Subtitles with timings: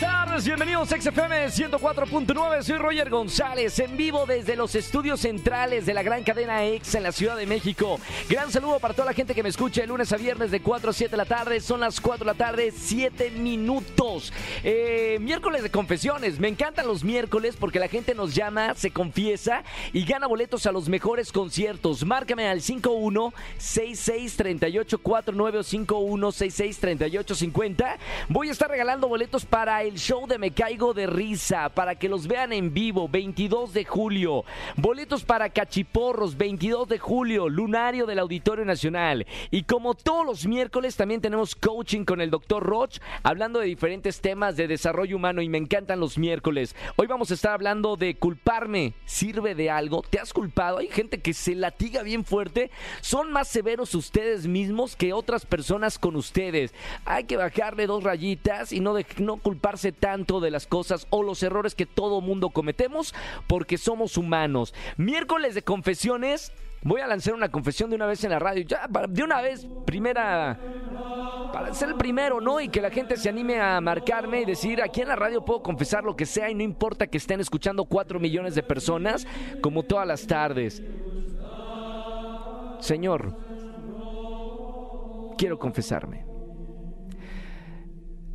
[0.00, 2.62] Tardes, bienvenidos a XFM 104.9.
[2.62, 7.04] Soy Roger González, en vivo desde los estudios centrales de la gran cadena Exa en
[7.04, 8.00] la Ciudad de México.
[8.26, 10.88] Gran saludo para toda la gente que me escucha de lunes a viernes de 4
[10.88, 11.60] a 7 de la tarde.
[11.60, 14.32] Son las 4 de la tarde, 7 minutos.
[14.64, 16.40] Eh, miércoles de confesiones.
[16.40, 20.72] Me encantan los miércoles porque la gente nos llama, se confiesa y gana boletos a
[20.72, 22.06] los mejores conciertos.
[22.06, 27.98] Márcame al 51 66 38 49 o 51 66 38 50.
[28.28, 32.08] Voy a estar regalando boletos para el show de Me Caigo de Risa, para que
[32.08, 34.44] los vean en vivo, 22 de julio.
[34.76, 39.26] Boletos para Cachiporros, 22 de julio, lunario del Auditorio Nacional.
[39.50, 44.20] Y como todos los miércoles, también tenemos coaching con el doctor Roch, hablando de diferentes
[44.20, 46.76] temas de desarrollo humano y me encantan los miércoles.
[46.96, 48.94] Hoy vamos a estar hablando de culparme.
[49.04, 50.02] ¿Sirve de algo?
[50.08, 50.78] ¿Te has culpado?
[50.78, 52.70] Hay gente que se latiga bien fuerte.
[53.00, 56.74] Son más severos ustedes mismos que otras personas con ustedes.
[57.04, 61.42] Hay que bajarle dos rayitas y no, no culparse tanto de las cosas o los
[61.42, 63.14] errores que todo mundo cometemos
[63.46, 64.74] porque somos humanos.
[64.96, 66.52] Miércoles de confesiones.
[66.82, 68.64] Voy a lanzar una confesión de una vez en la radio.
[68.64, 70.58] Ya, de una vez, primera.
[71.52, 72.58] Para ser el primero, ¿no?
[72.58, 75.62] Y que la gente se anime a marcarme y decir, aquí en la radio puedo
[75.62, 79.26] confesar lo que sea y no importa que estén escuchando cuatro millones de personas,
[79.60, 80.82] como todas las tardes.
[82.80, 83.36] Señor,
[85.36, 86.29] quiero confesarme.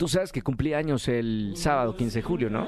[0.00, 2.66] Tú sabes que cumplí años el sábado 15 de julio, ¿no?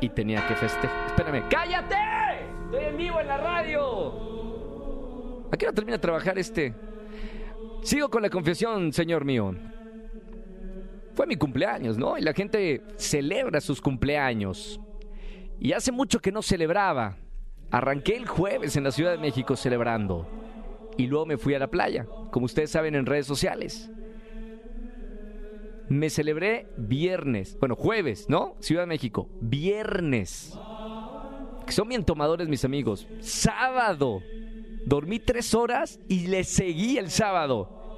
[0.00, 1.08] Y tenía que festejar.
[1.08, 1.94] Espérame, ¡cállate!
[2.64, 4.70] Estoy en vivo en la radio.
[5.52, 6.74] ¿A qué hora termina de trabajar este?
[7.82, 9.54] Sigo con la confesión, señor mío.
[11.12, 12.16] Fue mi cumpleaños, ¿no?
[12.16, 14.80] Y la gente celebra sus cumpleaños.
[15.60, 17.18] Y hace mucho que no celebraba.
[17.70, 20.26] Arranqué el jueves en la Ciudad de México celebrando.
[20.96, 23.90] Y luego me fui a la playa, como ustedes saben en redes sociales.
[25.88, 28.56] Me celebré viernes, bueno, jueves, ¿no?
[28.60, 30.58] Ciudad de México, viernes.
[31.68, 33.06] Son bien tomadores mis amigos.
[33.20, 34.20] Sábado.
[34.84, 37.96] Dormí tres horas y le seguí el sábado.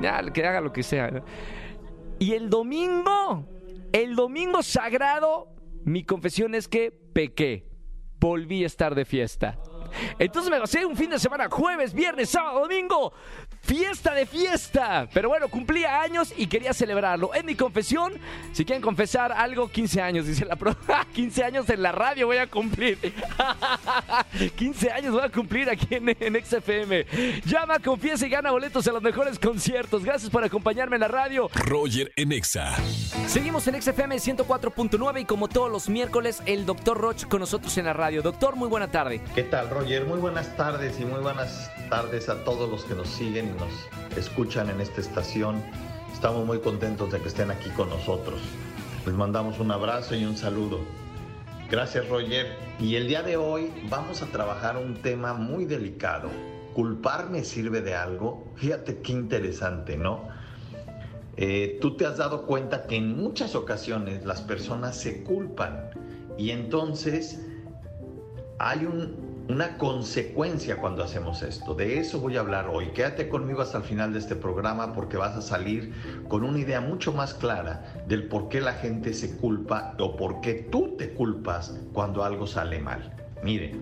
[0.00, 1.22] Ya, que haga lo que sea.
[2.18, 3.46] Y el domingo,
[3.92, 5.48] el domingo sagrado,
[5.84, 7.66] mi confesión es que pequé.
[8.18, 9.58] Volví a estar de fiesta.
[10.18, 13.12] Entonces me pasé un fin de semana, jueves, viernes, sábado, domingo.
[13.66, 15.08] Fiesta de fiesta.
[15.12, 17.34] Pero bueno, cumplía años y quería celebrarlo.
[17.34, 18.12] En mi confesión,
[18.52, 20.76] si quieren confesar algo, 15 años, dice la pro.
[21.12, 22.98] 15 años en la radio voy a cumplir.
[24.56, 27.06] 15 años voy a cumplir aquí en, en XFM.
[27.44, 30.04] Llama, confiesa y gana boletos a los mejores conciertos.
[30.04, 31.50] Gracias por acompañarme en la radio.
[31.52, 32.76] Roger en Exa.
[33.26, 37.86] Seguimos en XFM 104.9 y como todos los miércoles, el doctor Roch con nosotros en
[37.86, 38.22] la radio.
[38.22, 39.20] Doctor, muy buena tarde.
[39.34, 40.04] ¿Qué tal, Roger?
[40.04, 44.16] Muy buenas tardes y muy buenas tardes a todos los que nos siguen y nos
[44.18, 45.62] escuchan en esta estación.
[46.12, 48.40] Estamos muy contentos de que estén aquí con nosotros.
[49.04, 50.80] Les mandamos un abrazo y un saludo.
[51.70, 52.56] Gracias, Roger.
[52.80, 56.28] Y el día de hoy vamos a trabajar un tema muy delicado.
[56.74, 58.44] ¿Culparme sirve de algo?
[58.56, 60.28] Fíjate qué interesante, ¿no?
[61.36, 65.90] Eh, tú te has dado cuenta que en muchas ocasiones las personas se culpan
[66.38, 67.40] y entonces
[68.58, 71.74] hay un- una consecuencia cuando hacemos esto.
[71.74, 72.88] De eso voy a hablar hoy.
[72.88, 75.92] Quédate conmigo hasta el final de este programa porque vas a salir
[76.28, 80.40] con una idea mucho más clara del por qué la gente se culpa o por
[80.40, 83.12] qué tú te culpas cuando algo sale mal.
[83.44, 83.76] Mire,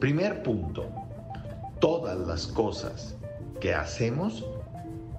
[0.00, 0.86] primer punto,
[1.78, 3.14] todas las cosas
[3.60, 4.44] que hacemos,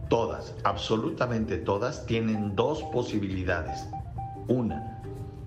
[0.09, 3.87] todas, absolutamente todas, tienen dos posibilidades.
[4.49, 5.01] Una,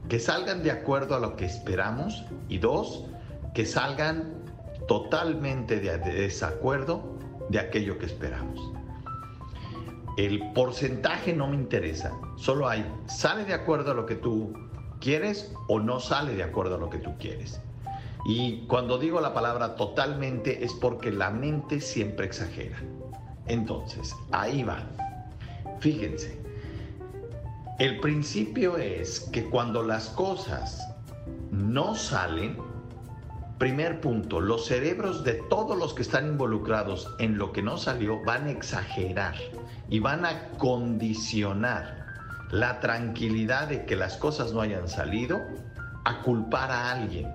[0.09, 3.05] que salgan de acuerdo a lo que esperamos y dos,
[3.55, 4.45] que salgan
[4.87, 7.17] totalmente de de desacuerdo
[7.49, 8.73] de aquello que esperamos.
[10.17, 14.53] El porcentaje no me interesa, solo hay sale de acuerdo a lo que tú
[15.01, 17.61] quieres o no sale de acuerdo a lo que tú quieres.
[18.25, 22.79] Y cuando digo la palabra totalmente es porque la mente siempre exagera.
[23.47, 24.87] Entonces, ahí va.
[25.81, 26.39] Fíjense,
[27.79, 30.87] el principio es que cuando las cosas
[31.51, 32.59] no salen,
[33.61, 38.19] primer punto, los cerebros de todos los que están involucrados en lo que no salió
[38.25, 39.35] van a exagerar
[39.91, 42.07] y van a condicionar
[42.51, 45.43] la tranquilidad de que las cosas no hayan salido
[46.07, 47.29] a culpar a alguien.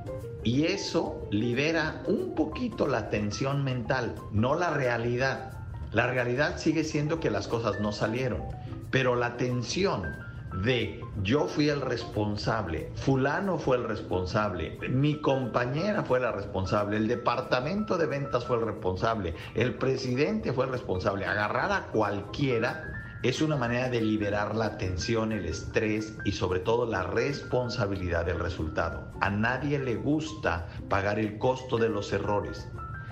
[0.44, 5.51] Y eso libera un poquito la tensión mental, no la realidad.
[5.92, 8.42] La realidad sigue siendo que las cosas no salieron,
[8.89, 10.16] pero la tensión
[10.63, 17.07] de yo fui el responsable, fulano fue el responsable, mi compañera fue la responsable, el
[17.07, 21.25] departamento de ventas fue el responsable, el presidente fue el responsable.
[21.25, 26.86] Agarrar a cualquiera es una manera de liberar la tensión, el estrés y sobre todo
[26.86, 29.08] la responsabilidad del resultado.
[29.19, 32.68] A nadie le gusta pagar el costo de los errores.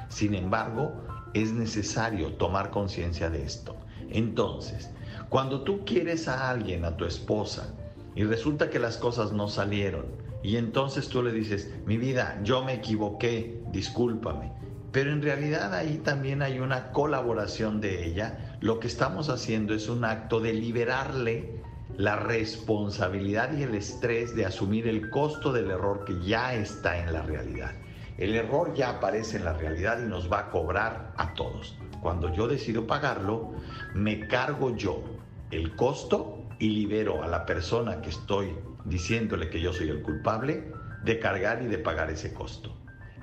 [0.09, 1.03] Sin embargo,
[1.33, 3.75] es necesario tomar conciencia de esto.
[4.09, 4.91] Entonces,
[5.33, 7.73] cuando tú quieres a alguien, a tu esposa,
[8.13, 10.05] y resulta que las cosas no salieron,
[10.43, 14.51] y entonces tú le dices, mi vida, yo me equivoqué, discúlpame.
[14.91, 18.57] Pero en realidad ahí también hay una colaboración de ella.
[18.61, 21.63] Lo que estamos haciendo es un acto de liberarle
[21.97, 27.11] la responsabilidad y el estrés de asumir el costo del error que ya está en
[27.11, 27.73] la realidad.
[28.17, 31.77] El error ya aparece en la realidad y nos va a cobrar a todos.
[32.01, 33.53] Cuando yo decido pagarlo,
[33.95, 35.03] me cargo yo
[35.51, 38.55] el costo y libero a la persona que estoy
[38.85, 40.71] diciéndole que yo soy el culpable
[41.03, 42.75] de cargar y de pagar ese costo.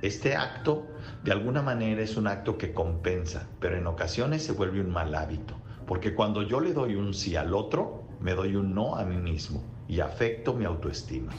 [0.02, 0.87] Este acto,
[1.22, 5.14] de alguna manera, es un acto que compensa, pero en ocasiones se vuelve un mal
[5.14, 5.54] hábito,
[5.87, 9.17] porque cuando yo le doy un sí al otro, me doy un no a mí
[9.17, 11.32] mismo y afecto mi autoestima.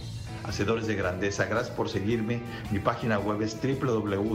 [0.44, 2.42] Hacedores de Grandeza, gracias por seguirme.
[2.72, 4.28] Mi página web es www.drroch.mx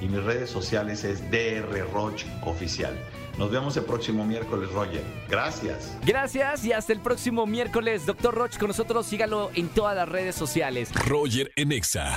[0.00, 2.94] y mis redes sociales es drrochoficial.
[3.38, 5.02] Nos vemos el próximo miércoles, Roger.
[5.28, 5.96] Gracias.
[6.04, 8.04] Gracias y hasta el próximo miércoles.
[8.04, 10.90] Doctor Roch con nosotros, sígalo en todas las redes sociales.
[11.06, 12.16] Roger Enexa.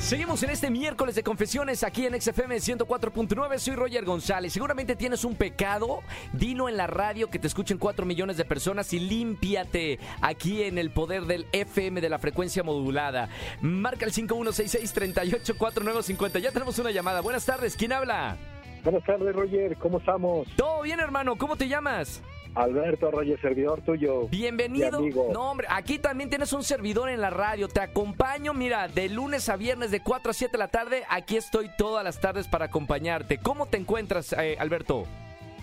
[0.00, 3.58] Seguimos en este miércoles de confesiones aquí en XFM 104.9.
[3.58, 4.52] Soy Roger González.
[4.52, 6.00] Seguramente tienes un pecado.
[6.32, 10.78] Dino en la radio que te escuchen 4 millones de personas y límpiate aquí en
[10.78, 13.28] el poder del FM de la frecuencia modulada.
[13.60, 16.38] Marca el 5166-384950.
[16.38, 17.20] Ya tenemos una llamada.
[17.20, 17.76] Buenas tardes.
[17.76, 18.38] ¿Quién habla?
[18.84, 19.76] Buenas tardes, Roger.
[19.76, 20.48] ¿Cómo estamos?
[20.56, 21.36] Todo bien, hermano.
[21.36, 22.22] ¿Cómo te llamas?
[22.54, 24.28] Alberto Roger, servidor tuyo.
[24.28, 25.00] Bienvenido.
[25.00, 25.30] Mi amigo.
[25.32, 27.68] No, hombre, aquí también tienes un servidor en la radio.
[27.68, 31.04] Te acompaño, mira, de lunes a viernes de 4 a 7 de la tarde.
[31.08, 33.38] Aquí estoy todas las tardes para acompañarte.
[33.38, 35.04] ¿Cómo te encuentras, eh, Alberto?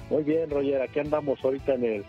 [0.09, 0.81] Muy bien, Roger.
[0.81, 2.05] Aquí andamos ahorita en el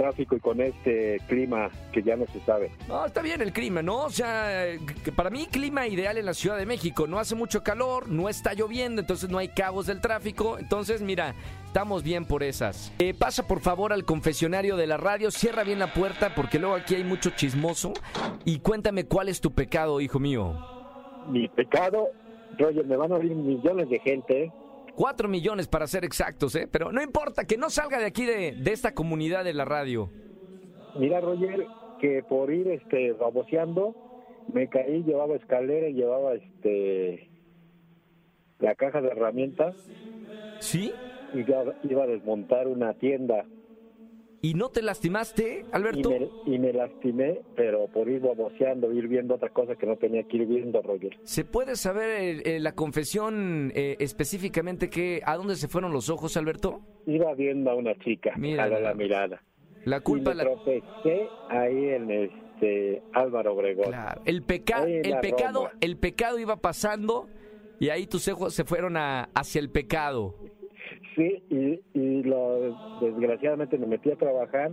[0.00, 2.70] tráfico y con este clima que ya no se sabe.
[2.88, 4.04] No, está bien el clima, ¿no?
[4.04, 4.64] O sea,
[5.04, 7.06] que para mí clima ideal en la Ciudad de México.
[7.06, 10.58] No hace mucho calor, no está lloviendo, entonces no hay cabos del tráfico.
[10.58, 11.34] Entonces, mira,
[11.66, 12.92] estamos bien por esas.
[12.98, 16.76] Eh, pasa por favor al confesionario de la radio, cierra bien la puerta porque luego
[16.76, 17.92] aquí hay mucho chismoso.
[18.46, 20.54] Y cuéntame cuál es tu pecado, hijo mío.
[21.28, 22.08] Mi pecado,
[22.58, 24.52] Roger, me van a oír millones de gente.
[24.90, 24.94] ¿Eh?
[24.96, 26.68] Cuatro millones para ser exactos, ¿eh?
[26.70, 30.10] Pero no importa, que no salga de aquí de, de esta comunidad de la radio.
[30.98, 31.66] Mira, Roger,
[32.00, 33.94] que por ir este baboseando,
[34.52, 37.30] me caí, llevaba escalera y llevaba este
[38.58, 39.74] la caja de herramientas
[40.58, 40.92] ¿Sí?
[41.32, 43.46] y ya iba a desmontar una tienda.
[44.42, 46.08] ¿Y no te lastimaste, Y Alberto?
[46.10, 50.22] me, y me lastimé, pero por ir baboseando, ir viendo otra cosa que no tenía
[50.24, 51.18] que ir viendo, Roger.
[51.24, 56.08] ¿Se puede saber eh, eh, la confesión eh, específicamente que, a dónde se fueron los
[56.08, 56.80] ojos, Alberto?
[57.06, 59.42] Iba viendo a una chica, Mira a la, mirada.
[59.84, 60.50] La culpa y me la...
[60.50, 63.88] tropecé ahí en este Álvaro Obregón.
[63.88, 65.78] Claro, el, peca- el pecado, Roma.
[65.82, 67.28] el pecado iba pasando
[67.78, 70.34] y ahí tus ojos se fueron a- hacia el pecado.
[71.20, 74.72] Sí, y, y lo, desgraciadamente me metí a trabajar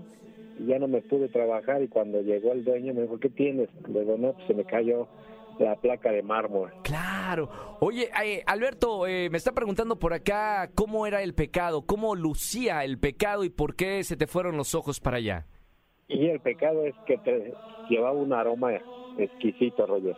[0.58, 3.68] y ya no me pude trabajar y cuando llegó el dueño me dijo, ¿qué tienes?
[3.86, 5.10] Le digo, no, pues se me cayó
[5.60, 6.72] la placa de mármol.
[6.84, 7.50] Claro.
[7.82, 12.86] Oye, eh, Alberto, eh, me está preguntando por acá cómo era el pecado, cómo lucía
[12.86, 15.48] el pecado y por qué se te fueron los ojos para allá.
[16.08, 17.54] Y el pecado es que te
[17.90, 18.72] llevaba un aroma
[19.18, 20.16] exquisito, Roger.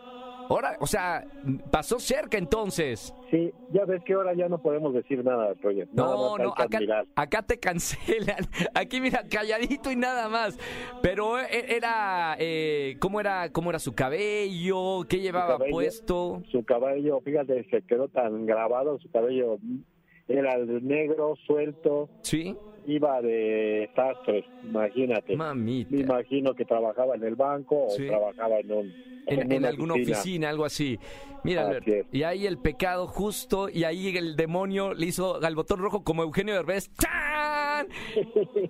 [0.50, 1.24] Ahora, o sea,
[1.70, 3.14] pasó cerca entonces.
[3.30, 5.88] Sí, ya ves que ahora ya no podemos decir nada, Roger.
[5.92, 6.80] Nada No, no, acá,
[7.14, 8.48] acá te cancelan.
[8.74, 10.58] Aquí mira, calladito y nada más.
[11.02, 15.04] Pero eh, era, eh, ¿cómo era, cómo era su cabello?
[15.08, 15.70] ¿Qué llevaba cabello.
[15.70, 16.42] puesto?
[16.50, 19.56] Su cabello, fíjate, se quedó tan grabado, su cabello
[20.26, 25.36] era negro, suelto, Sí, iba de sastre, imagínate.
[25.36, 25.90] mamita.
[25.94, 28.06] Me imagino que trabajaba en el banco o Sí.
[28.06, 28.94] trabajaba en un
[29.26, 30.48] En, en una alguna oficina.
[30.48, 30.98] algo así.
[31.44, 32.06] Mira, es.
[32.12, 36.22] y ahí el pecado justo, y ahí el demonio le hizo al botón rojo como
[36.22, 36.90] Eugenio Derbez.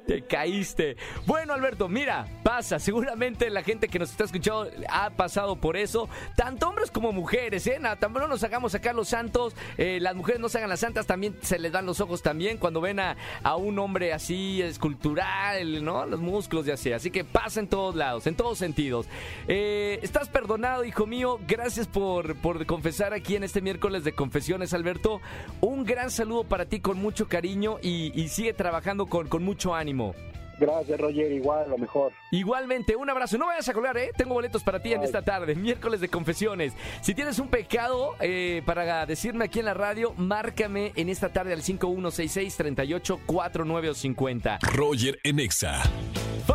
[0.07, 0.97] Te caíste.
[1.26, 2.79] Bueno, Alberto, mira, pasa.
[2.79, 6.09] Seguramente la gente que nos está escuchando ha pasado por eso.
[6.37, 7.79] Tanto hombres como mujeres, ¿eh?
[7.81, 9.55] Nada, no nos hagamos acá los santos.
[9.79, 12.59] eh, las mujeres no se hagan las santas, también se les dan los ojos también
[12.59, 16.07] cuando ven a, a un hombre así escultural, ¿no?
[16.07, 16.93] Los músculos y así.
[16.93, 19.07] Así que pasa en todos lados, en todos sentidos.
[19.49, 21.38] Eh, estás perdonado, hijo mío.
[21.47, 25.21] Gracias por, por confesar aquí en este miércoles de confesiones, Alberto.
[25.61, 30.14] Un gran saludo para ti con mucho cariño y sigue trabajando con, con mucho ánimo.
[30.61, 31.33] Gracias, Roger.
[31.33, 32.12] Igual, lo mejor.
[32.30, 33.38] Igualmente, un abrazo.
[33.38, 34.11] No vayas a colgar, ¿eh?
[34.14, 36.75] Tengo boletos para ti en esta tarde, miércoles de confesiones.
[37.00, 41.54] Si tienes un pecado eh, para decirme aquí en la radio, márcame en esta tarde
[41.54, 44.59] al 5166-384950.
[44.75, 45.80] Roger en Exa.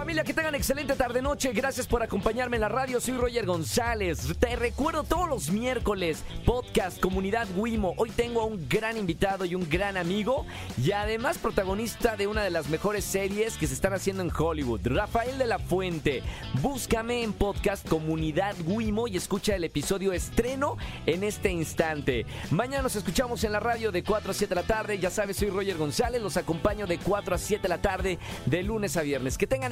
[0.05, 1.51] Familia, que tengan excelente tarde-noche.
[1.51, 3.01] Gracias por acompañarme en la radio.
[3.01, 4.35] Soy Roger González.
[4.37, 7.95] Te recuerdo todos los miércoles, podcast Comunidad Wimo.
[7.97, 10.45] Hoy tengo a un gran invitado y un gran amigo.
[10.79, 14.81] Y además protagonista de una de las mejores series que se están haciendo en Hollywood.
[14.83, 16.21] Rafael de la Fuente.
[16.61, 22.27] Búscame en podcast Comunidad Wimo y escucha el episodio estreno en este instante.
[22.51, 24.99] Mañana nos escuchamos en la radio de 4 a 7 de la tarde.
[24.99, 26.21] Ya sabes, soy Roger González.
[26.21, 29.39] Los acompaño de 4 a 7 de la tarde, de lunes a viernes.
[29.39, 29.71] Que tengan